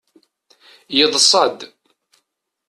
Yeḍsa-d. 0.97 1.59